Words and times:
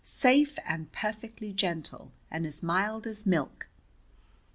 "Safe 0.03 0.57
and 0.65 0.91
perfectly 0.91 1.53
gentle, 1.53 2.11
and 2.31 2.47
as 2.47 2.63
mild 2.63 3.05
as 3.05 3.27
milk. 3.27 3.67